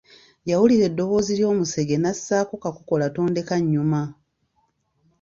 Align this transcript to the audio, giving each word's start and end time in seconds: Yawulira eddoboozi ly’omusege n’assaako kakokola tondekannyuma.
Yawulira 0.49 0.83
eddoboozi 0.89 1.31
ly’omusege 1.39 1.95
n’assaako 1.99 2.53
kakokola 2.63 3.05
tondekannyuma. 3.15 4.01